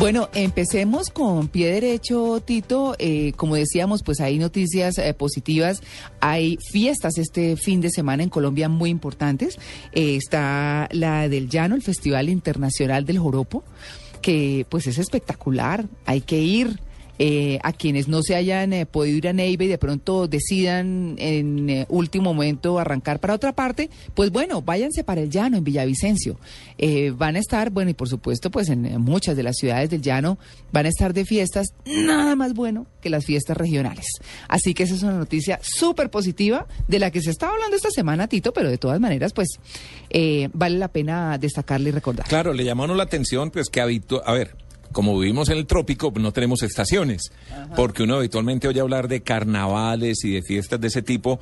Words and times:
Bueno, 0.00 0.30
empecemos 0.32 1.10
con 1.10 1.48
pie 1.48 1.74
derecho, 1.74 2.40
Tito. 2.40 2.96
Eh, 2.98 3.34
como 3.36 3.54
decíamos, 3.54 4.02
pues 4.02 4.22
hay 4.22 4.38
noticias 4.38 4.96
eh, 4.96 5.12
positivas. 5.12 5.82
Hay 6.20 6.56
fiestas 6.72 7.18
este 7.18 7.54
fin 7.56 7.82
de 7.82 7.90
semana 7.90 8.22
en 8.22 8.30
Colombia 8.30 8.70
muy 8.70 8.88
importantes. 8.88 9.58
Eh, 9.92 10.16
está 10.16 10.88
la 10.92 11.28
del 11.28 11.50
Llano, 11.50 11.74
el 11.74 11.82
Festival 11.82 12.30
Internacional 12.30 13.04
del 13.04 13.18
Joropo, 13.18 13.62
que 14.22 14.64
pues 14.70 14.86
es 14.86 14.96
espectacular. 14.96 15.84
Hay 16.06 16.22
que 16.22 16.40
ir. 16.40 16.80
Eh, 17.22 17.58
a 17.62 17.74
quienes 17.74 18.08
no 18.08 18.22
se 18.22 18.34
hayan 18.34 18.72
eh, 18.72 18.86
podido 18.86 19.18
ir 19.18 19.28
a 19.28 19.34
Neiva 19.34 19.64
y 19.64 19.68
de 19.68 19.76
pronto 19.76 20.26
decidan 20.26 21.16
en 21.18 21.68
eh, 21.68 21.86
último 21.90 22.32
momento 22.32 22.78
arrancar 22.78 23.20
para 23.20 23.34
otra 23.34 23.52
parte, 23.52 23.90
pues 24.14 24.30
bueno, 24.30 24.62
váyanse 24.62 25.04
para 25.04 25.20
el 25.20 25.28
llano 25.28 25.58
en 25.58 25.64
Villavicencio. 25.64 26.40
van 27.18 27.36
a 27.36 27.38
estar, 27.38 27.68
bueno, 27.68 27.90
y 27.90 27.94
por 27.94 28.08
supuesto, 28.08 28.50
pues 28.50 28.70
en 28.70 28.98
muchas 29.02 29.36
de 29.36 29.42
las 29.42 29.56
ciudades 29.56 29.90
del 29.90 30.00
llano 30.00 30.38
van 30.72 30.86
a 30.86 30.88
estar 30.88 31.12
de 31.12 31.26
fiestas 31.26 31.74
nada 31.84 32.36
más 32.36 32.54
bueno 32.54 32.86
que 33.02 33.10
las 33.10 33.26
fiestas 33.26 33.54
regionales. 33.54 34.06
Así 34.48 34.72
que 34.72 34.84
esa 34.84 34.94
es 34.94 35.02
una 35.02 35.18
noticia 35.18 35.60
súper 35.62 36.08
positiva 36.08 36.68
de 36.88 37.00
la 37.00 37.10
que 37.10 37.20
se 37.20 37.32
está 37.32 37.50
hablando 37.50 37.76
esta 37.76 37.90
semana, 37.90 38.28
Tito, 38.28 38.54
pero 38.54 38.70
de 38.70 38.78
todas 38.78 38.98
maneras, 38.98 39.34
pues 39.34 39.60
vale 40.54 40.78
la 40.78 40.88
pena 40.88 41.36
destacarle 41.36 41.90
y 41.90 41.92
recordar. 41.92 42.26
Claro, 42.26 42.54
le 42.54 42.64
llamaron 42.64 42.96
la 42.96 43.02
atención, 43.02 43.50
pues 43.50 43.68
que 43.68 43.82
habitó, 43.82 44.26
a 44.26 44.32
ver, 44.32 44.56
como 44.92 45.18
vivimos 45.18 45.48
en 45.48 45.58
el 45.58 45.66
trópico, 45.66 46.12
no 46.16 46.32
tenemos 46.32 46.62
estaciones, 46.62 47.32
porque 47.76 48.02
uno 48.02 48.16
habitualmente 48.16 48.68
oye 48.68 48.80
hablar 48.80 49.08
de 49.08 49.22
carnavales 49.22 50.24
y 50.24 50.32
de 50.32 50.42
fiestas 50.42 50.80
de 50.80 50.88
ese 50.88 51.02
tipo 51.02 51.40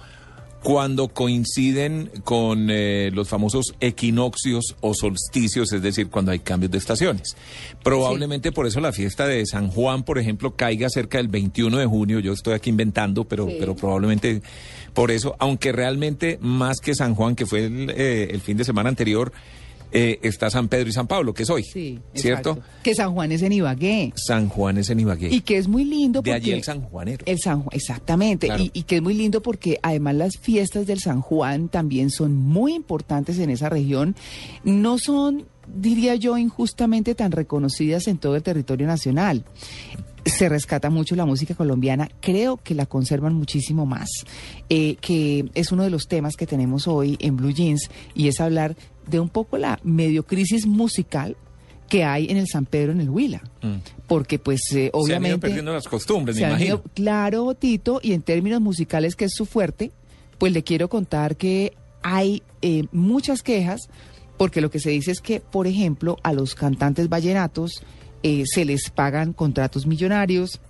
cuando 0.63 1.09
coinciden 1.09 2.11
con 2.25 2.69
eh, 2.71 3.11
los 3.13 3.29
famosos 3.29 3.75
equinoccios 3.81 4.77
o 4.81 4.93
solsticios, 4.93 5.73
es 5.73 5.83
decir, 5.83 6.09
cuando 6.11 6.33
hay 6.33 6.41
cambios 6.41 6.73
de 6.73 6.79
estaciones. 6.79 7.37
Probablemente 7.83 8.51
por 8.51 8.67
eso 8.67 8.81
la 8.81 8.93
fiesta 8.93 9.27
de 9.27 9.47
San 9.47 9.69
Juan, 9.69 10.03
por 10.03 10.19
ejemplo, 10.19 10.57
caiga 10.57 10.89
cerca 10.91 11.19
del 11.19 11.29
21 11.29 11.79
de 11.79 11.87
junio. 11.87 12.19
Yo 12.19 12.33
estoy 12.33 12.55
aquí 12.55 12.71
inventando, 12.71 13.25
pero, 13.25 13.47
pero 13.59 13.77
probablemente 13.77 14.43
por 14.95 15.11
eso, 15.11 15.37
aunque 15.39 15.71
realmente 15.71 16.39
más 16.41 16.81
que 16.81 16.95
San 16.95 17.15
Juan, 17.15 17.37
que 17.37 17.47
fue 17.47 17.67
el, 17.67 17.91
eh, 17.91 18.29
el 18.33 18.41
fin 18.41 18.57
de 18.57 18.65
semana 18.65 18.89
anterior, 18.89 19.33
eh, 19.93 20.19
está 20.23 20.51
San 20.51 20.69
Pedro 20.69 20.89
y 20.89 20.93
San 20.93 21.07
Pablo, 21.07 21.33
que 21.35 21.45
es 21.45 21.51
hoy. 21.51 21.65
Sí, 21.65 21.99
¿cierto? 22.15 22.59
Que 22.83 22.95
San 22.95 23.13
Juan 23.15 23.33
es 23.33 23.43
en 23.43 23.53
Ibagué. 23.53 24.13
San 24.17 24.49
Juan 24.49 24.79
es 24.79 24.91
en 24.91 25.01
Ibagué. 25.01 25.29
Y 25.31 25.41
que 25.41 25.57
es 25.57 25.69
muy 25.69 25.85
lindo 25.85 26.21
porque... 26.21 26.31
De 26.31 26.37
allí 26.37 26.53
el 26.53 26.65
San 26.65 26.83
Juanero. 26.83 27.25
El 27.27 27.39
San 27.39 27.63
Juan, 27.63 27.71
exactamente. 27.73 28.49
Y, 28.59 28.71
y, 28.73 28.83
que 28.83 28.97
es 28.97 29.03
muy 29.03 29.15
lindo 29.15 29.43
porque 29.43 29.79
además 29.83 30.15
las 30.15 30.39
fiestas 30.39 30.87
del 30.87 31.01
San 31.01 31.21
Juan 31.21 31.69
también 31.69 32.11
son 32.11 32.37
muy 32.37 32.75
importantes 32.75 33.39
en 33.39 33.51
esa 33.51 33.69
región. 33.69 34.15
No 34.65 34.99
son 34.99 35.47
diría 35.75 36.15
yo, 36.15 36.39
injustamente 36.39 37.15
tan 37.15 37.31
reconocidas 37.31 38.09
en 38.09 38.17
todo 38.19 38.37
el 38.37 38.43
territorio 38.43 38.87
nacional 38.87 39.45
se 40.25 40.49
rescata 40.49 40.91
mucho 40.91 41.17
la 41.17 41.25
música 41.25 41.55
colombiana, 41.55 42.11
creo 42.21 42.59
que 42.59 42.75
la 42.75 42.87
conservan 42.87 43.35
muchísimo 43.35 43.87
más, 43.87 44.09
eh, 44.69 44.97
que 45.01 45.51
es 45.55 45.73
uno 45.73 45.85
de 45.85 45.91
los 45.91 46.07
temas 46.07 46.37
que 46.37 46.47
tenemos 46.47 46.87
hoy 46.87 47.17
en 47.21 47.37
Blue 47.37 47.51
Jeans 47.51 47.91
y 48.15 48.29
es 48.29 48.41
hablar 48.41 48.77
de 49.11 49.21
un 49.21 49.29
poco 49.29 49.59
la 49.59 49.79
mediocrisis 49.83 50.67
musical 50.67 51.37
que 51.89 52.05
hay 52.05 52.27
en 52.31 52.37
el 52.37 52.47
San 52.47 52.67
Pedro 52.67 52.93
en 52.93 53.01
el 53.01 53.09
Huila. 53.09 53.43
Mm. 53.63 53.77
Porque 54.07 54.39
pues 54.39 54.61
obviamente... 54.93 55.07
Se 55.07 55.15
han 55.15 55.27
ido 55.27 55.41
perdiendo 55.41 55.73
las 55.73 55.89
costumbres, 55.89 56.37
me 56.37 56.43
imagino. 56.43 56.83
claro, 56.95 57.55
Tito, 57.55 58.01
y 58.03 58.13
en 58.13 58.23
términos 58.23 58.61
musicales 58.61 59.17
que 59.17 59.25
es 59.25 59.33
su 59.35 59.47
fuerte, 59.47 59.91
pues 60.39 60.53
le 60.53 60.63
quiero 60.63 60.89
contar 60.89 61.37
que 61.37 61.73
hay 62.03 62.43
eh, 62.63 62.85
muchas 62.93 63.43
quejas 63.43 63.89
porque 64.39 64.61
lo 64.61 64.71
que 64.71 64.79
se 64.79 64.91
dice 64.91 65.11
es 65.11 65.21
que, 65.21 65.41
por 65.41 65.67
ejemplo, 65.67 66.17
a 66.23 66.33
los 66.33 66.55
cantantes 66.55 67.09
vallenatos 67.09 67.83
eh, 68.23 68.45
se 68.47 68.65
les 68.65 68.89
pagan 68.89 69.33
contratos 69.33 69.87
millonarios, 69.87 70.61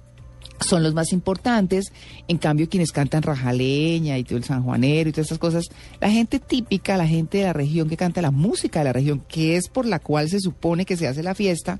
son 0.60 0.82
los 0.82 0.94
más 0.94 1.12
importantes. 1.12 1.92
En 2.26 2.38
cambio, 2.38 2.68
quienes 2.68 2.92
cantan 2.92 3.22
rajaleña 3.22 4.18
y 4.18 4.24
todo 4.24 4.38
el 4.38 4.44
sanjuanero 4.44 5.10
y 5.10 5.12
todas 5.12 5.28
esas 5.28 5.38
cosas, 5.38 5.64
la 6.00 6.10
gente 6.10 6.38
típica, 6.38 6.96
la 6.96 7.06
gente 7.06 7.38
de 7.38 7.44
la 7.44 7.52
región 7.52 7.88
que 7.88 7.96
canta 7.96 8.22
la 8.22 8.30
música 8.30 8.80
de 8.80 8.84
la 8.86 8.92
región, 8.92 9.22
que 9.28 9.56
es 9.56 9.68
por 9.68 9.86
la 9.86 9.98
cual 9.98 10.28
se 10.28 10.41
supone 10.41 10.84
que 10.84 10.97
se 10.97 11.06
hace 11.06 11.22
la 11.22 11.34
fiesta, 11.34 11.78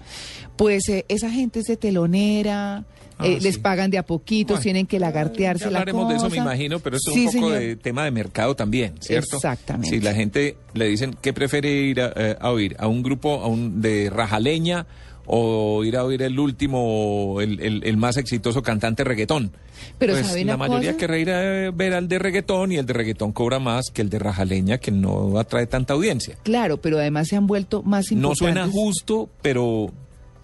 pues 0.57 0.89
eh, 0.89 1.05
esa 1.09 1.31
gente 1.31 1.61
es 1.61 1.67
de 1.67 1.77
telonera. 1.77 2.85
Ah, 3.21 3.27
eh, 3.27 3.41
les 3.41 3.59
pagan 3.59 3.91
de 3.91 3.99
a 3.99 4.05
poquitos, 4.05 4.61
tienen 4.61 4.87
que 4.87 5.01
lagartearse 5.01 5.63
ya 5.63 5.67
hablaremos 5.67 6.09
de 6.09 6.15
eso, 6.15 6.31
me 6.31 6.37
imagino, 6.37 6.79
pero 6.79 6.99
eso 6.99 7.11
es 7.11 7.35
un 7.35 7.41
poco 7.41 7.51
de 7.51 7.75
tema 7.75 8.05
de 8.05 8.13
mercado 8.13 8.55
también, 8.55 8.95
¿cierto? 9.01 9.39
Exactamente. 9.39 9.91
Si 9.91 10.01
la 10.01 10.15
gente 10.15 10.57
le 10.73 10.87
dicen 10.87 11.17
que 11.21 11.33
prefiere 11.33 11.69
ir 11.69 12.01
a, 12.01 12.13
oír 12.53 12.77
a 12.79 12.87
un 12.87 13.03
grupo 13.03 13.41
a 13.43 13.49
un, 13.49 13.83
de 13.83 14.09
rajaleña 14.09 14.87
o 15.31 15.85
ir 15.85 15.97
a 15.97 16.05
oír 16.05 16.23
el 16.23 16.39
último, 16.39 17.41
el, 17.41 17.85
el, 17.85 17.97
más 17.99 18.17
exitoso 18.17 18.63
cantante 18.63 19.05
reggaetón. 19.05 19.53
Pero 19.99 20.15
pues 20.15 20.45
la 20.45 20.57
mayoría 20.57 20.97
quiere 20.97 21.21
ir 21.21 21.31
a 21.31 21.71
ver 21.71 21.93
al 21.93 22.09
de 22.09 22.19
reggaetón 22.19 22.73
y 22.73 22.77
el 22.77 22.87
de 22.87 22.95
reggaetón 22.95 23.33
cobra 23.33 23.59
más 23.59 23.91
que 23.93 24.01
el 24.01 24.09
de 24.09 24.19
rajaleña 24.19 24.79
que 24.79 24.91
no 24.91 25.39
atrae 25.39 25.67
tanta 25.67 25.93
audiencia. 25.93 26.39
Claro, 26.43 26.79
pero 26.79 26.99
además 26.99 27.29
se 27.29 27.37
han 27.37 27.47
vuelto 27.47 27.83
más 27.83 28.11
importantes. 28.11 28.41
No 28.41 28.47
suena 28.47 28.73
justo, 28.73 29.29
pero 29.43 29.93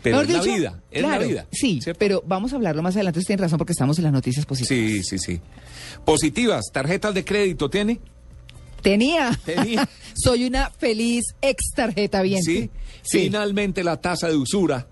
pero 0.02 0.20
es 0.20 0.28
la 0.28 0.42
vida, 0.42 0.82
es 0.90 1.02
la 1.02 1.18
vida. 1.18 1.46
Sí, 1.50 1.80
pero 1.98 2.22
vamos 2.26 2.52
a 2.52 2.56
hablarlo 2.56 2.82
más 2.82 2.94
adelante. 2.94 3.20
Usted 3.20 3.28
tiene 3.28 3.42
razón 3.42 3.56
porque 3.56 3.72
estamos 3.72 3.96
en 3.98 4.04
las 4.04 4.12
noticias 4.12 4.44
positivas. 4.44 5.02
Sí, 5.02 5.02
sí, 5.02 5.18
sí. 5.18 5.40
Positivas, 6.04 6.66
tarjetas 6.70 7.14
de 7.14 7.24
crédito, 7.24 7.70
¿tiene? 7.70 8.00
Tenía. 8.84 9.36
Tenía. 9.44 9.88
Soy 10.14 10.44
una 10.44 10.70
feliz 10.70 11.24
ex 11.40 11.72
tarjeta 11.74 12.22
bien. 12.22 12.42
¿Sí? 12.42 12.70
Finalmente 13.02 13.82
la 13.82 13.96
tasa 14.00 14.28
de 14.28 14.36
usura 14.36 14.86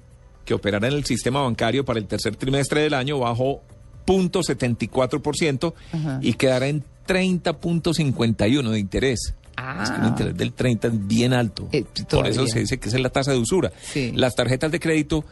que 0.45 0.55
operará 0.55 0.89
en 0.89 0.95
el 0.95 1.05
sistema 1.05 1.43
bancario 1.43 1.85
para 1.85 2.01
el 2.01 2.07
tercer 2.07 2.35
trimestre 2.35 2.81
del 2.81 2.95
año 2.95 3.19
bajó 3.19 3.63
0.74% 4.07 5.75
y 6.23 6.33
quedará 6.33 6.67
en 6.67 6.83
30.51 7.07 8.71
de 8.71 8.79
interés. 8.79 9.35
Ah. 9.57 9.81
Es 9.83 9.91
que 9.91 10.01
el 10.01 10.07
interés 10.07 10.37
del 10.37 10.53
30 10.55 10.89
es 10.89 11.07
bien 11.07 11.33
alto. 11.33 11.69
Eh, 11.71 11.85
Por 12.11 12.27
eso 12.27 12.47
se 12.47 12.61
dice 12.61 12.79
que 12.79 12.89
es 12.89 12.99
la 12.99 13.11
tasa 13.11 13.33
de 13.33 13.39
usura. 13.39 13.71
Las 14.15 14.35
tarjetas 14.35 14.73
de 14.73 14.81
crédito 14.81 15.25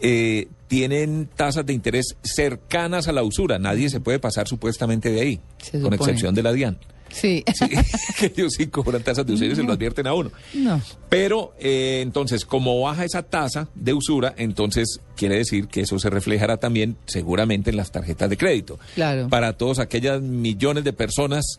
eh, 0.00 0.48
tienen 0.66 1.28
tasas 1.34 1.64
de 1.64 1.72
interés 1.72 2.16
cercanas 2.22 3.08
a 3.08 3.12
la 3.12 3.22
usura. 3.22 3.58
Nadie 3.58 3.88
se 3.88 4.00
puede 4.00 4.18
pasar 4.18 4.48
supuestamente 4.48 5.10
de 5.10 5.20
ahí, 5.20 5.40
con 5.80 5.94
excepción 5.94 6.34
de 6.34 6.42
la 6.42 6.52
DIAN. 6.52 6.78
Sí. 7.10 7.44
que 8.18 8.26
ellos 8.26 8.54
sí 8.54 8.66
cobran 8.68 9.02
tasas 9.02 9.26
de 9.26 9.32
usura 9.32 9.52
y 9.52 9.56
se 9.56 9.62
lo 9.62 9.72
advierten 9.72 10.06
a 10.06 10.14
uno. 10.14 10.30
No. 10.54 10.80
Pero 11.08 11.54
eh, 11.58 12.00
entonces, 12.02 12.44
como 12.44 12.80
baja 12.80 13.04
esa 13.04 13.22
tasa 13.22 13.68
de 13.74 13.92
usura, 13.92 14.34
entonces 14.36 15.00
quiere 15.16 15.36
decir 15.36 15.68
que 15.68 15.82
eso 15.82 15.98
se 15.98 16.10
reflejará 16.10 16.56
también 16.58 16.96
seguramente 17.06 17.70
en 17.70 17.76
las 17.76 17.90
tarjetas 17.90 18.30
de 18.30 18.36
crédito. 18.36 18.78
Claro. 18.94 19.28
Para 19.28 19.54
todos 19.54 19.78
aquellas 19.78 20.20
millones 20.22 20.84
de 20.84 20.92
personas 20.92 21.58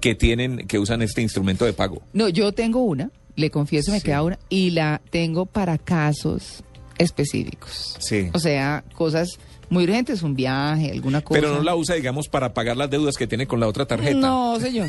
que 0.00 0.14
tienen, 0.14 0.66
que 0.66 0.78
usan 0.78 1.02
este 1.02 1.22
instrumento 1.22 1.64
de 1.64 1.72
pago. 1.72 2.02
No, 2.12 2.28
yo 2.28 2.52
tengo 2.52 2.82
una, 2.82 3.10
le 3.34 3.50
confieso, 3.50 3.92
me 3.92 4.00
queda 4.00 4.22
una, 4.22 4.38
y 4.48 4.70
la 4.70 5.00
tengo 5.10 5.46
para 5.46 5.78
casos 5.78 6.62
específicos. 6.98 7.96
Sí. 7.98 8.30
O 8.32 8.38
sea, 8.38 8.84
cosas 8.94 9.38
muy 9.68 9.84
urgentes, 9.84 10.22
un 10.22 10.34
viaje, 10.34 10.90
alguna 10.90 11.20
cosa. 11.22 11.40
Pero 11.40 11.54
no 11.54 11.62
la 11.62 11.74
usa, 11.74 11.94
digamos, 11.94 12.28
para 12.28 12.54
pagar 12.54 12.76
las 12.76 12.90
deudas 12.90 13.16
que 13.16 13.26
tiene 13.26 13.46
con 13.46 13.60
la 13.60 13.66
otra 13.66 13.86
tarjeta. 13.86 14.16
No, 14.16 14.58
señor. 14.60 14.88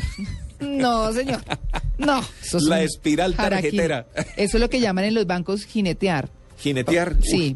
No, 0.60 1.12
señor. 1.12 1.40
No. 1.98 2.20
la 2.68 2.82
espiral 2.82 3.34
tarjetera. 3.34 4.06
Eso 4.36 4.56
es 4.56 4.60
lo 4.60 4.68
que 4.70 4.80
llaman 4.80 5.04
en 5.04 5.14
los 5.14 5.26
bancos 5.26 5.64
jinetear. 5.64 6.28
Jinetear. 6.58 7.16
Sí, 7.22 7.54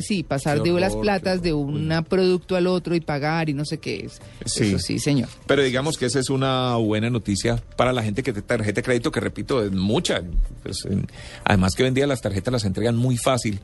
sí 0.00 0.22
pasar 0.22 0.62
de 0.62 0.72
las 0.72 0.94
platas 0.96 1.42
de 1.42 1.52
un 1.52 1.92
producto 2.08 2.56
al 2.56 2.66
otro 2.66 2.94
y 2.94 3.00
pagar 3.00 3.48
y 3.48 3.54
no 3.54 3.64
sé 3.64 3.78
qué 3.78 4.06
es. 4.06 4.20
Sí. 4.46 4.68
Eso 4.68 4.78
sí, 4.78 4.98
señor. 4.98 5.28
Pero 5.46 5.62
digamos 5.62 5.98
que 5.98 6.06
esa 6.06 6.20
es 6.20 6.30
una 6.30 6.76
buena 6.76 7.10
noticia 7.10 7.62
para 7.76 7.92
la 7.92 8.02
gente 8.02 8.22
que 8.22 8.32
te 8.32 8.42
tarjeta 8.42 8.80
de 8.80 8.82
crédito, 8.82 9.10
que 9.10 9.20
repito, 9.20 9.62
es 9.64 9.72
mucha. 9.72 10.22
Pues, 10.62 10.86
además 11.44 11.74
que 11.74 11.82
hoy 11.82 11.88
en 11.88 11.94
día 11.94 12.06
las 12.06 12.20
tarjetas 12.20 12.52
las 12.52 12.64
entregan 12.64 12.96
muy 12.96 13.16
fácil. 13.16 13.60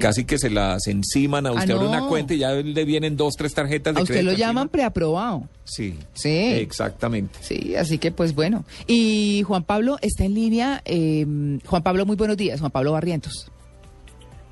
Casi 0.00 0.24
que 0.24 0.38
se 0.38 0.50
las 0.50 0.86
enciman 0.86 1.46
a 1.46 1.50
ah, 1.50 1.52
usted 1.52 1.70
abre 1.70 1.86
una 1.86 2.06
cuenta 2.08 2.34
y 2.34 2.38
ya 2.38 2.52
le 2.52 2.84
vienen 2.84 3.16
dos, 3.16 3.34
tres 3.36 3.54
tarjetas 3.54 3.94
de 3.94 4.00
a 4.00 4.02
usted 4.02 4.22
lo 4.22 4.32
llaman 4.32 4.68
preaprobado. 4.68 5.48
Sí. 5.64 5.94
Sí. 6.14 6.28
Exactamente. 6.28 7.38
Sí, 7.40 7.76
así 7.76 7.98
que 7.98 8.10
pues 8.10 8.34
bueno. 8.34 8.64
Y 8.86 9.42
Juan 9.46 9.62
Pablo 9.64 9.98
está 10.02 10.24
en 10.24 10.34
línea. 10.34 10.82
Eh, 10.84 11.26
Juan 11.64 11.82
Pablo, 11.82 12.06
muy 12.06 12.16
buenos 12.16 12.36
días. 12.36 12.60
Juan 12.60 12.72
Pablo 12.72 12.92
Barrientos. 12.92 13.50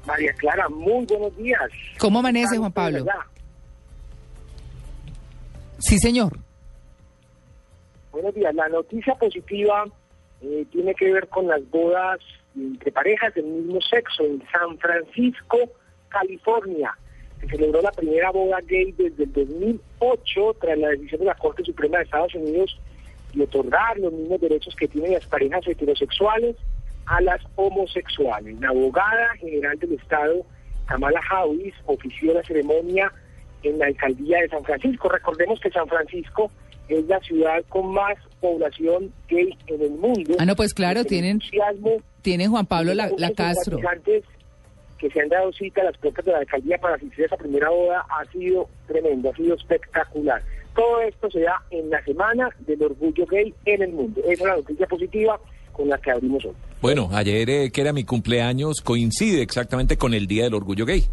María 0.07 0.33
Clara, 0.35 0.69
muy 0.69 1.05
buenos 1.07 1.37
días. 1.37 1.71
¿Cómo 1.99 2.19
amanece, 2.21 2.57
Juan 2.57 2.73
Pablo? 2.73 3.05
Sí, 5.79 5.99
señor. 5.99 6.39
Buenos 8.13 8.35
días. 8.35 8.55
La 8.55 8.69
noticia 8.69 9.15
positiva 9.15 9.85
eh, 10.43 10.67
tiene 10.71 10.95
que 10.95 11.13
ver 11.13 11.29
con 11.29 11.47
las 11.47 11.69
bodas 11.71 12.21
entre 12.57 12.91
parejas 12.93 13.35
del 13.35 13.45
mismo 13.45 13.81
sexo 13.81 14.25
en 14.25 14.43
San 14.51 14.79
Francisco, 14.79 15.59
California. 16.09 16.97
Se 17.41 17.49
celebró 17.49 17.81
la 17.81 17.93
primera 17.93 18.31
boda 18.31 18.59
gay 18.67 18.93
desde 18.93 19.25
el 19.25 19.33
2008 19.33 20.57
tras 20.61 20.79
la 20.79 20.89
decisión 20.89 21.21
de 21.21 21.27
la 21.27 21.35
Corte 21.35 21.65
Suprema 21.65 21.99
de 21.99 22.05
Estados 22.05 22.35
Unidos 22.35 22.79
de 23.33 23.45
otorgar 23.45 23.99
los 23.99 24.13
mismos 24.13 24.41
derechos 24.41 24.75
que 24.75 24.89
tienen 24.89 25.13
las 25.13 25.27
parejas 25.27 25.67
heterosexuales 25.67 26.57
a 27.11 27.21
las 27.21 27.41
homosexuales. 27.57 28.59
La 28.61 28.69
abogada 28.69 29.31
general 29.41 29.77
del 29.81 29.95
Estado, 29.95 30.47
Kamala 30.87 31.21
Harris 31.29 31.75
ofició 31.87 32.33
la 32.33 32.43
ceremonia 32.45 33.13
en 33.65 33.81
la 33.81 33.87
alcaldía 33.87 34.41
de 34.41 34.49
San 34.49 34.63
Francisco. 34.63 35.09
Recordemos 35.09 35.59
que 35.59 35.71
San 35.71 35.89
Francisco 35.89 36.53
es 36.89 37.05
la 37.07 37.19
ciudad 37.19 37.65
con 37.69 37.93
más 37.93 38.17
población 38.41 39.13
gay 39.29 39.59
en 39.67 39.83
el 39.83 39.91
mundo. 39.91 40.37
Ah, 40.39 40.47
no, 40.47 40.55
pues 40.55 40.73
claro, 40.73 41.05
tienen, 41.05 41.41
tienen 42.23 42.51
Juan 42.51 42.67
Pablo 42.67 42.95
la, 42.95 43.11
la 43.19 43.33
Castro. 43.33 43.79
que 44.99 45.11
se 45.11 45.21
han 45.21 45.29
dado 45.31 45.53
cita 45.53 45.81
a 45.81 45.87
las 45.87 45.99
puertas 45.99 46.25
de 46.25 46.31
la 46.31 46.39
alcaldía 46.39 46.79
para 46.79 46.95
asistir 46.95 47.25
a 47.25 47.27
esa 47.27 47.37
primera 47.37 47.71
boda 47.71 48.07
ha 48.09 48.25
sido 48.31 48.69
tremendo, 48.87 49.31
ha 49.31 49.35
sido 49.35 49.57
espectacular. 49.57 50.43
Todo 50.77 51.01
esto 51.01 51.29
se 51.29 51.41
da 51.41 51.61
en 51.73 51.91
la 51.91 52.05
semana 52.05 52.51
del 52.61 52.81
orgullo 52.85 53.27
gay 53.27 53.53
en 53.65 53.83
el 53.83 53.93
mundo. 53.93 54.21
Esa 54.21 54.33
es 54.33 54.41
la 54.43 54.57
noticia 54.57 54.87
positiva 54.87 55.41
con 55.81 55.89
la 55.89 55.99
que 55.99 56.11
abrimos 56.11 56.45
hoy. 56.45 56.53
Bueno, 56.83 57.09
ayer 57.13 57.49
eh, 57.49 57.71
que 57.71 57.81
era 57.81 57.93
mi 57.93 58.05
cumpleaños 58.05 58.83
coincide 58.83 59.41
exactamente 59.41 59.97
con 59.97 60.13
el 60.13 60.27
Día 60.27 60.45
del 60.45 60.55
Orgullo 60.55 60.85
Gay. 60.85 61.05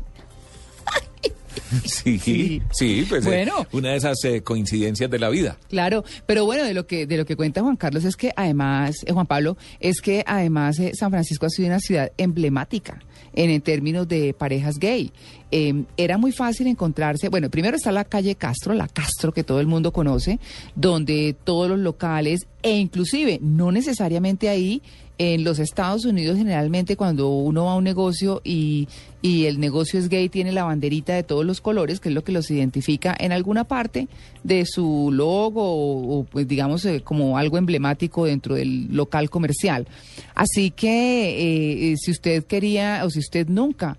Sí, 1.86 2.62
sí, 2.72 3.06
pues 3.10 3.25
eh, 3.25 3.30
bueno, 3.30 3.68
una 3.72 3.90
de 3.90 3.98
esas 3.98 4.24
eh, 4.24 4.42
coincidencias 4.42 5.10
de 5.10 5.19
la 5.19 5.30
vida. 5.30 5.58
Claro, 5.69 6.04
pero 6.25 6.46
bueno, 6.46 6.64
de 6.64 6.74
lo 6.74 6.88
que 6.88 7.06
de 7.06 7.18
lo 7.18 7.25
que 7.25 7.36
cuenta 7.36 7.62
Juan 7.62 7.75
Carlos 7.75 8.06
es 8.06 8.16
que 8.16 8.31
además, 8.36 9.04
eh, 9.06 9.12
Juan 9.12 9.28
Pablo, 9.28 9.58
es 9.80 10.02
que 10.02 10.24
además 10.25 10.78
San 10.94 11.12
Francisco 11.12 11.46
ha 11.46 11.50
sido 11.50 11.68
una 11.68 11.80
ciudad 11.80 12.12
emblemática 12.18 13.00
en, 13.34 13.50
en 13.50 13.62
términos 13.62 14.08
de 14.08 14.34
parejas 14.34 14.78
gay. 14.80 15.12
Em, 15.50 15.86
era 15.96 16.18
muy 16.18 16.34
fácil 16.34 16.68
encontrarse, 16.68 17.30
bueno, 17.30 17.50
primero 17.50 17.78
está 17.78 17.94
la 17.94 18.04
calle 18.04 18.36
Castro, 18.36 18.74
la 18.74 18.90
Castro 18.90 19.32
que 19.32 19.46
todo 19.46 19.62
el 19.62 19.68
mundo 19.68 19.94
conoce, 19.94 20.40
donde 20.76 21.36
todos 21.46 21.70
los 21.70 21.80
locales 21.80 22.48
e 22.64 22.76
inclusive 22.78 23.40
no 23.42 23.72
necesariamente 23.72 24.50
ahí 24.50 24.82
en 25.20 25.44
los 25.44 25.58
Estados 25.60 26.06
Unidos 26.06 26.38
generalmente 26.38 26.96
cuando 26.96 27.30
uno 27.30 27.66
va 27.66 27.72
a 27.72 27.76
un 27.76 27.84
negocio 27.84 28.42
y, 28.44 28.88
y, 29.22 29.46
el 29.46 29.60
negocio 29.60 30.00
es 30.00 30.10
gay 30.10 30.30
tiene 30.30 30.52
la 30.52 30.64
banderita 30.64 31.16
de 31.16 31.24
todos 31.24 31.46
los 31.46 31.60
colores, 31.60 32.00
que 32.00 32.10
es 32.10 32.16
lo 32.16 32.24
que 32.24 32.32
los 32.32 32.52
identifica 32.52 33.16
en 33.18 33.32
alguna 33.32 33.64
parte 33.64 34.08
de 34.44 34.66
su 34.66 35.10
logo 35.12 35.64
o, 35.64 36.24
pues 36.26 36.48
digamos 36.48 36.86
eh, 36.86 37.02
como 37.02 37.38
algo 37.38 37.58
emblemático 37.58 38.26
dentro 38.26 38.56
del 38.56 38.96
local 38.96 39.30
comercial. 39.30 39.88
Así 40.36 40.72
que 40.72 41.30
eh, 41.30 41.92
eh, 41.92 41.96
si 41.98 42.12
usted 42.12 42.46
quería 42.46 43.02
o 43.04 43.10
si 43.10 43.20
usted 43.20 43.48
nunca 43.48 43.98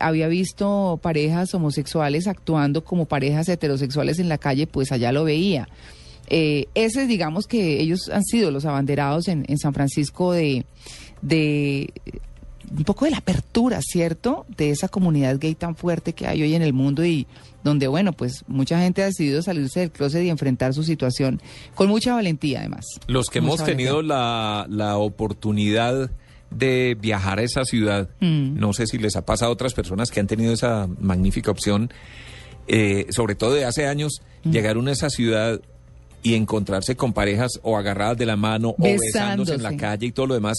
había 0.00 0.28
visto 0.28 0.98
parejas 1.02 1.54
homosexuales 1.54 2.26
actuando 2.26 2.82
como 2.84 3.06
parejas 3.06 3.48
heterosexuales 3.48 4.18
en 4.18 4.28
la 4.28 4.38
calle, 4.38 4.66
pues 4.66 4.92
allá 4.92 5.12
lo 5.12 5.24
veía. 5.24 5.68
Eh, 6.30 6.68
ese, 6.76 7.08
digamos 7.08 7.48
que 7.48 7.80
ellos 7.80 8.08
han 8.08 8.24
sido 8.24 8.52
los 8.52 8.64
abanderados 8.64 9.26
en, 9.26 9.44
San 9.58 9.74
Francisco 9.74 10.32
de, 10.32 10.64
de 11.22 11.92
un 12.70 12.84
poco 12.84 13.04
de 13.04 13.10
la 13.10 13.18
apertura, 13.18 13.80
¿cierto? 13.82 14.46
De 14.56 14.70
esa 14.70 14.86
comunidad 14.86 15.38
gay 15.40 15.56
tan 15.56 15.74
fuerte 15.74 16.12
que 16.12 16.28
hay 16.28 16.42
hoy 16.42 16.54
en 16.54 16.62
el 16.62 16.72
mundo 16.72 17.04
y 17.04 17.26
donde, 17.64 17.88
bueno, 17.88 18.12
pues 18.12 18.44
mucha 18.46 18.80
gente 18.80 19.02
ha 19.02 19.06
decidido 19.06 19.42
salirse 19.42 19.80
del 19.80 19.90
closet 19.90 20.22
y 20.22 20.28
enfrentar 20.28 20.72
su 20.72 20.84
situación 20.84 21.42
con 21.74 21.88
mucha 21.88 22.14
valentía, 22.14 22.60
además. 22.60 22.86
Los 23.08 23.28
que 23.28 23.40
hemos 23.40 23.64
tenido 23.64 24.00
la, 24.00 24.66
la, 24.68 24.98
oportunidad 24.98 26.12
de 26.50 26.96
viajar 27.00 27.38
a 27.38 27.42
esa 27.42 27.64
ciudad, 27.64 28.08
mm. 28.20 28.58
no 28.58 28.72
sé 28.72 28.86
si 28.86 28.98
les 28.98 29.16
ha 29.16 29.24
pasado 29.24 29.50
a 29.50 29.54
otras 29.54 29.74
personas 29.74 30.10
que 30.10 30.20
han 30.20 30.26
tenido 30.26 30.52
esa 30.52 30.88
magnífica 30.98 31.50
opción, 31.50 31.92
eh, 32.66 33.06
sobre 33.10 33.34
todo 33.34 33.54
de 33.54 33.64
hace 33.64 33.86
años, 33.86 34.20
mm. 34.44 34.50
llegaron 34.50 34.88
a 34.88 34.92
esa 34.92 35.10
ciudad 35.10 35.60
y 36.22 36.34
encontrarse 36.34 36.96
con 36.96 37.12
parejas 37.12 37.60
o 37.62 37.78
agarradas 37.78 38.18
de 38.18 38.26
la 38.26 38.36
mano 38.36 38.74
o 38.78 38.82
besándose 38.82 39.54
en 39.54 39.62
la 39.62 39.76
calle 39.76 40.06
y 40.06 40.12
todo 40.12 40.26
lo 40.26 40.34
demás, 40.34 40.58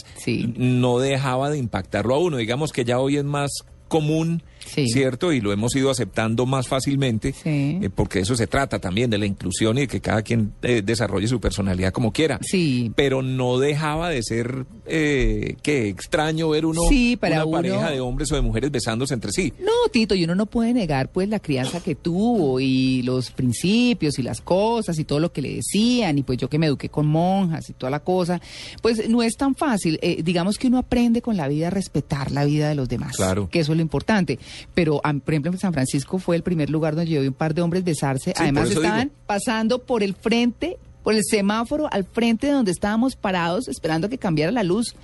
no 0.58 1.00
dejaba 1.00 1.50
de 1.52 1.60
impactarlo 1.60 2.16
a 2.16 2.20
uno. 2.20 2.38
Digamos 2.38 2.72
que 2.72 2.84
ya 2.84 3.00
hoy 3.00 3.18
es 3.18 3.24
más 3.24 3.52
común 3.88 4.42
¿cierto? 4.66 5.34
Y 5.34 5.42
lo 5.42 5.52
hemos 5.52 5.76
ido 5.76 5.90
aceptando 5.90 6.46
más 6.46 6.68
fácilmente, 6.68 7.34
eh, 7.46 7.90
porque 7.94 8.20
eso 8.20 8.36
se 8.36 8.48
trata 8.48 8.80
también, 8.80 9.10
de 9.10 9.18
la 9.18 9.26
inclusión 9.26 9.78
y 9.78 9.82
de 9.82 9.88
que 9.88 10.02
cada 10.02 10.22
quien 10.22 10.54
eh, 10.62 10.82
desarrolle 10.84 11.28
su 11.28 11.40
personalidad 11.40 11.92
como 11.92 12.12
quiera. 12.12 12.40
Sí. 12.42 12.92
Pero 12.96 13.22
no 13.22 13.58
dejaba 13.58 14.10
de 14.10 14.24
ser, 14.24 14.66
eh, 14.94 15.56
que 15.64 15.88
extraño 15.88 16.50
ver 16.50 16.66
uno, 16.66 16.82
una 16.84 17.46
pareja 17.52 17.92
de 17.92 18.00
hombres 18.00 18.32
o 18.32 18.36
de 18.36 18.42
mujeres 18.42 18.72
besándose 18.72 19.14
entre 19.14 19.32
sí. 19.32 19.54
No, 19.60 19.90
Tito, 19.92 20.16
y 20.16 20.24
uno 20.24 20.36
no 20.36 20.46
puede 20.46 20.74
negar, 20.74 21.10
pues, 21.10 21.30
la 21.30 21.40
crianza 21.40 21.80
que 21.80 21.96
tuvo 21.96 22.60
y 22.60 23.02
los 23.04 23.32
principios 23.32 24.20
y 24.20 24.24
las 24.24 24.42
cosas 24.42 25.00
y 25.00 25.06
todo 25.06 25.20
lo 25.20 25.32
que 25.32 25.42
le 25.42 25.56
decían, 25.56 26.18
y 26.18 26.24
pues 26.24 26.38
yo 26.38 26.50
que 26.50 26.60
me 26.60 26.68
eduqué 26.68 26.90
con 26.90 27.08
monjas 27.08 27.70
y 27.70 27.74
toda 27.74 27.90
la 27.90 28.02
cosa, 28.02 28.42
pues 28.82 29.10
no 29.10 29.24
es 29.24 29.36
tan 29.38 29.56
fácil. 29.56 30.00
digamos 30.24 30.58
que 30.58 30.68
uno 30.68 30.78
aprende 30.78 31.22
con 31.22 31.38
la 31.38 31.48
vida 31.48 31.68
a 31.68 31.70
respetar 31.70 32.32
la 32.32 32.46
vida 32.46 32.70
de 32.70 32.76
los 32.76 32.90
demás. 32.90 33.16
Claro. 33.16 33.50
Que 33.50 33.60
eso 33.62 33.72
es 33.72 33.78
lo 33.78 33.82
importante 33.82 34.40
pero 34.74 35.02
por 35.02 35.34
ejemplo 35.34 35.52
en 35.52 35.58
San 35.58 35.74
Francisco 35.74 36.20
fue 36.20 36.36
el 36.36 36.44
primer 36.44 36.70
lugar 36.70 36.96
donde 36.96 37.12
yo 37.12 37.22
vi 37.22 37.28
un 37.28 37.34
par 37.34 37.54
de 37.54 37.62
hombres 37.62 37.84
besarse. 37.84 38.34
Además 38.38 38.70
estaban 38.70 39.12
pasando 39.26 39.80
por 39.80 40.04
el 40.04 40.14
frente, 40.16 40.78
por 41.04 41.14
el 41.14 41.24
semáforo 41.24 41.88
al 41.92 42.06
frente 42.06 42.48
de 42.48 42.54
donde 42.54 42.72
estábamos 42.72 43.16
parados 43.16 43.68
esperando 43.68 44.10
que 44.10 44.18
cambiara 44.18 44.52
la 44.52 44.64
luz. 44.64 44.96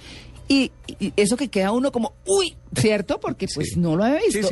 Y, 0.49 0.71
eso 1.17 1.35
que 1.35 1.49
queda 1.49 1.73
uno 1.73 1.91
como, 1.91 2.13
uy, 2.25 2.55
¿cierto? 2.75 3.19
Porque 3.19 3.47
pues 3.53 3.75
no 3.75 3.95
lo 3.95 4.05
había 4.05 4.19
visto. 4.25 4.47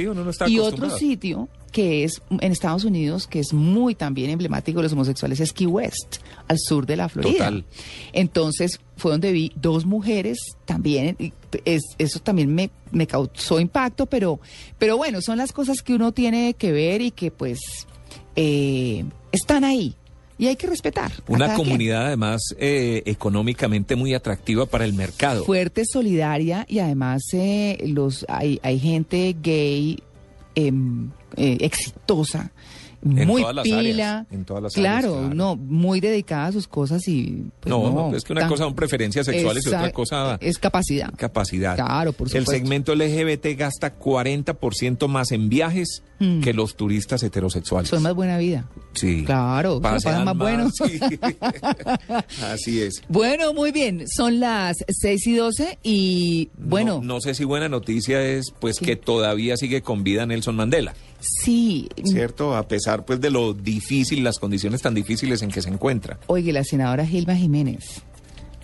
y 0.48 0.60
otro 0.60 0.90
sitio 0.98 1.48
que 1.72 2.06
es 2.06 2.22
en 2.30 2.54
Estados 2.54 2.86
Unidos, 2.86 3.28
que 3.28 3.40
es 3.40 3.52
muy 3.52 3.96
también 3.96 4.30
emblemático 4.30 4.80
de 4.80 4.84
los 4.84 4.94
homosexuales, 4.94 5.42
es 5.42 5.52
Key 5.52 5.68
West, 5.68 6.20
al 6.48 6.58
sur 6.58 6.86
de 6.86 6.96
la 6.96 7.10
Florida. 7.10 7.52
Entonces 8.14 8.80
fue 8.96 9.12
donde 9.12 9.34
vi 9.34 9.52
dos 9.58 9.86
mujeres 9.86 10.38
también, 10.64 11.18
es, 11.66 11.82
eso 11.98 12.20
también 12.20 12.56
me, 12.56 12.70
me 12.92 13.08
causó 13.08 13.60
impacto, 13.60 14.06
pero, 14.06 14.40
pero 14.80 14.96
bueno, 14.96 15.22
son 15.22 15.38
las 15.38 15.52
cosas 15.52 15.82
que 15.82 15.94
uno 15.94 16.14
tiene 16.14 16.54
que 16.54 16.72
ver 16.72 17.02
y 17.02 17.12
que 17.12 17.30
pues 17.30 17.60
eh, 18.38 19.04
están 19.34 19.66
ahí 19.66 19.98
y 20.38 20.48
hay 20.48 20.56
que 20.56 20.68
respetar. 20.68 21.12
Una 21.28 21.54
comunidad 21.54 22.08
además 22.08 22.42
eh, 22.58 23.04
económicamente 23.06 23.96
muy 23.96 24.14
atractiva 24.14 24.66
para 24.66 24.86
el 24.86 24.94
mercado. 24.94 25.46
Fuerte, 25.46 25.84
solidaria 25.86 26.66
y 26.68 26.80
además 26.80 27.24
eh, 27.34 27.78
los 27.86 28.26
hay, 28.28 28.60
hay 28.64 28.80
gente 28.80 29.36
gay 29.42 30.00
Em, 30.56 31.10
eh, 31.36 31.58
exitosa, 31.60 32.54
muy 33.06 33.46
pila, 33.64 34.26
en 34.32 34.46
todas 34.46 34.64
las 34.64 34.74
claro, 34.74 35.30
no, 35.34 35.56
muy 35.56 36.00
dedicada 36.00 36.48
a 36.48 36.52
sus 36.52 36.68
cosas 36.68 37.08
y 37.08 37.46
pues, 37.60 37.70
no, 37.70 38.16
es 38.16 38.24
que 38.24 38.34
una 38.34 38.48
cosa 38.48 38.64
son 38.64 38.74
preferencias 38.74 39.28
sexuales 39.28 39.66
y 39.66 39.70
otra 39.70 39.92
cosa 39.92 40.38
es 40.42 40.58
capacidad. 40.58 41.14
Capacidad. 41.16 41.76
Claro, 41.76 42.14
por 42.14 42.30
supuesto. 42.30 42.52
El 42.52 42.58
segmento 42.58 42.96
LGBT 42.96 43.58
gasta 43.58 43.98
40% 43.98 45.08
más 45.08 45.32
en 45.32 45.50
viajes 45.50 46.04
hmm. 46.20 46.42
que 46.42 46.54
los 46.54 46.76
turistas 46.76 47.22
heterosexuales. 47.22 47.90
Son 47.90 48.02
más 48.02 48.16
buena 48.16 48.38
vida. 48.40 48.68
Sí. 48.94 49.24
Claro, 49.24 49.80
pasan 49.82 50.26
más, 50.26 50.38
buenos. 50.38 50.74
Así 52.42 52.82
es. 52.82 53.04
Bueno, 53.08 53.54
muy 53.54 53.72
bien, 53.72 54.06
son 54.08 54.40
las 54.40 54.78
6 54.88 55.28
y 55.28 55.36
12 55.36 55.80
y 55.84 56.50
bueno. 56.58 57.02
No, 57.04 57.22
sé 57.22 57.36
si 57.36 57.44
buena 57.44 57.70
noticia 57.70 58.22
es 58.24 58.52
pues 58.60 58.80
que 58.80 58.96
todavía 58.96 59.58
sigue 59.58 59.82
con 59.82 60.04
vida 60.04 60.26
Nelson 60.26 60.56
Mandela. 60.56 60.96
Sí. 61.44 61.88
¿Cierto? 62.04 62.56
A 62.56 62.68
pesar 62.68 63.06
pues 63.06 63.20
de 63.20 63.30
lo 63.30 63.54
difícil, 63.54 64.24
las 64.24 64.40
condiciones 64.40 64.82
tan 64.82 64.94
difíciles 64.94 65.42
en 65.42 65.50
que 65.50 65.62
se 65.62 65.70
encuentra. 65.70 66.20
Oye, 66.28 66.54
la 66.54 66.64
senadora 66.64 67.06
Gilma 67.06 67.36
Jiménez. 67.36 68.04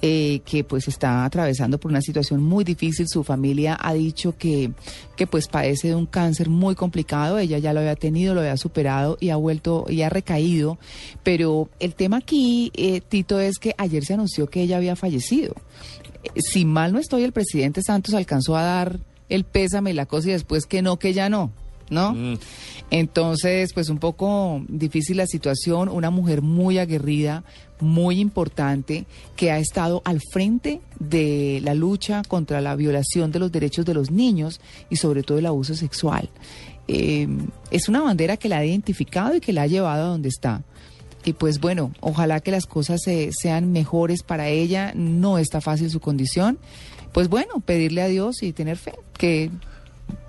Eh, 0.03 0.41
que 0.45 0.63
pues 0.63 0.87
está 0.87 1.25
atravesando 1.25 1.79
por 1.79 1.91
una 1.91 2.01
situación 2.01 2.41
muy 2.41 2.63
difícil. 2.63 3.07
Su 3.07 3.23
familia 3.23 3.77
ha 3.79 3.93
dicho 3.93 4.35
que, 4.35 4.71
que 5.15 5.27
pues 5.27 5.47
padece 5.47 5.89
de 5.89 5.95
un 5.95 6.07
cáncer 6.07 6.49
muy 6.49 6.73
complicado. 6.73 7.37
Ella 7.37 7.59
ya 7.59 7.71
lo 7.71 7.81
había 7.81 7.95
tenido, 7.95 8.33
lo 8.33 8.41
había 8.41 8.57
superado 8.57 9.17
y 9.19 9.29
ha 9.29 9.35
vuelto 9.35 9.85
y 9.87 10.01
ha 10.01 10.09
recaído. 10.09 10.79
Pero 11.21 11.69
el 11.79 11.93
tema 11.93 12.17
aquí, 12.17 12.71
eh, 12.73 13.01
Tito, 13.01 13.39
es 13.39 13.59
que 13.59 13.75
ayer 13.77 14.03
se 14.03 14.15
anunció 14.15 14.47
que 14.47 14.63
ella 14.63 14.77
había 14.77 14.95
fallecido. 14.95 15.53
Eh, 16.23 16.41
si 16.41 16.65
mal 16.65 16.93
no 16.93 16.99
estoy, 16.99 17.23
el 17.23 17.31
presidente 17.31 17.83
Santos 17.83 18.15
alcanzó 18.15 18.57
a 18.57 18.63
dar 18.63 18.99
el 19.29 19.43
pésame 19.43 19.91
y 19.91 19.93
la 19.93 20.07
cosa 20.07 20.29
y 20.29 20.31
después 20.31 20.65
que 20.65 20.81
no, 20.81 20.97
que 20.97 21.13
ya 21.13 21.29
no. 21.29 21.51
¿No? 21.91 22.13
Mm. 22.13 22.39
Entonces, 22.89 23.71
pues 23.73 23.89
un 23.89 23.99
poco 23.99 24.63
difícil 24.67 25.17
la 25.17 25.27
situación, 25.27 25.89
una 25.89 26.09
mujer 26.09 26.41
muy 26.41 26.79
aguerrida, 26.79 27.43
muy 27.79 28.19
importante, 28.19 29.05
que 29.35 29.51
ha 29.51 29.59
estado 29.59 30.01
al 30.05 30.19
frente 30.31 30.81
de 30.99 31.61
la 31.63 31.75
lucha 31.75 32.23
contra 32.27 32.61
la 32.61 32.75
violación 32.75 33.31
de 33.31 33.39
los 33.39 33.51
derechos 33.51 33.85
de 33.85 33.93
los 33.93 34.09
niños 34.09 34.59
y 34.89 34.95
sobre 34.95 35.21
todo 35.21 35.37
el 35.37 35.45
abuso 35.45 35.75
sexual. 35.75 36.29
Eh, 36.87 37.27
es 37.69 37.87
una 37.87 38.01
bandera 38.01 38.37
que 38.37 38.49
la 38.49 38.57
ha 38.57 38.65
identificado 38.65 39.35
y 39.35 39.41
que 39.41 39.53
la 39.53 39.63
ha 39.63 39.67
llevado 39.67 40.05
a 40.05 40.09
donde 40.09 40.29
está. 40.29 40.63
Y 41.23 41.33
pues 41.33 41.59
bueno, 41.59 41.91
ojalá 41.99 42.39
que 42.39 42.51
las 42.51 42.65
cosas 42.65 43.01
sean 43.31 43.71
mejores 43.71 44.23
para 44.23 44.47
ella. 44.47 44.91
No 44.95 45.37
está 45.37 45.61
fácil 45.61 45.91
su 45.91 45.99
condición. 45.99 46.57
Pues 47.11 47.29
bueno, 47.29 47.59
pedirle 47.59 48.01
a 48.01 48.07
Dios 48.07 48.41
y 48.41 48.53
tener 48.53 48.77
fe 48.77 48.93
que 49.17 49.51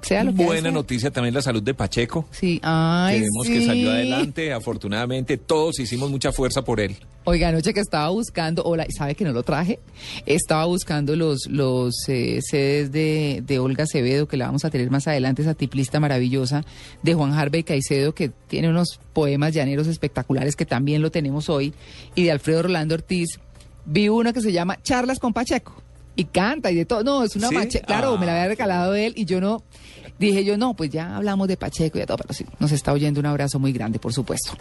sea 0.00 0.24
lo 0.24 0.32
Buena 0.32 0.70
noticia 0.70 1.10
también 1.10 1.34
la 1.34 1.42
salud 1.42 1.62
de 1.62 1.74
Pacheco. 1.74 2.26
Sí, 2.30 2.60
ay, 2.62 3.16
que 3.16 3.20
vemos 3.22 3.46
que 3.46 3.66
salió 3.66 3.90
adelante, 3.90 4.52
afortunadamente 4.52 5.36
todos 5.36 5.78
hicimos 5.78 6.10
mucha 6.10 6.32
fuerza 6.32 6.62
por 6.62 6.80
él. 6.80 6.96
Oiga, 7.24 7.48
anoche 7.48 7.72
que 7.72 7.80
estaba 7.80 8.08
buscando, 8.08 8.64
hola, 8.64 8.84
¿sabe 8.90 9.14
que 9.14 9.24
no 9.24 9.32
lo 9.32 9.44
traje? 9.44 9.78
Estaba 10.26 10.64
buscando 10.64 11.14
los, 11.14 11.46
los 11.48 11.94
eh, 12.08 12.40
CDs 12.42 12.90
de, 12.90 13.44
de 13.46 13.58
Olga 13.60 13.84
Acevedo, 13.84 14.26
que 14.26 14.36
la 14.36 14.46
vamos 14.46 14.64
a 14.64 14.70
tener 14.70 14.90
más 14.90 15.06
adelante, 15.06 15.42
esa 15.42 15.54
tiplista 15.54 16.00
maravillosa, 16.00 16.64
de 17.02 17.14
Juan 17.14 17.32
Harvey 17.32 17.62
Caicedo, 17.62 18.14
que 18.14 18.30
tiene 18.48 18.68
unos 18.68 18.98
poemas 19.12 19.54
llaneros 19.54 19.86
espectaculares 19.86 20.56
que 20.56 20.66
también 20.66 21.00
lo 21.00 21.10
tenemos 21.10 21.48
hoy, 21.48 21.74
y 22.14 22.24
de 22.24 22.32
Alfredo 22.32 22.64
Rolando 22.64 22.94
Ortiz. 22.94 23.38
Vi 23.84 24.08
una 24.08 24.32
que 24.32 24.40
se 24.40 24.52
llama 24.52 24.80
Charlas 24.82 25.18
con 25.18 25.32
Pacheco. 25.32 25.81
Y 26.16 26.24
canta 26.24 26.70
y 26.70 26.76
de 26.76 26.84
todo. 26.84 27.02
No, 27.02 27.24
es 27.24 27.34
una 27.36 27.48
¿Sí? 27.48 27.54
Pacheco. 27.54 27.86
Claro, 27.86 28.14
Ah, 28.14 28.20
me 28.20 28.26
la 28.26 28.32
había 28.32 28.48
regalado 28.48 28.94
él 28.94 29.14
y 29.16 29.24
yo 29.24 29.40
no. 29.40 29.62
Dije 30.18 30.44
yo, 30.44 30.56
no, 30.56 30.74
pues 30.74 30.90
ya 30.90 31.16
hablamos 31.16 31.48
de 31.48 31.56
Pacheco 31.56 31.98
y 31.98 32.00
de 32.02 32.06
todo, 32.06 32.18
pero 32.18 32.34
sí, 32.34 32.44
nos 32.60 32.70
está 32.70 32.92
oyendo 32.92 33.18
un 33.18 33.26
abrazo 33.26 33.58
muy 33.58 33.72
grande, 33.72 33.98
por 33.98 34.12
supuesto. 34.12 34.52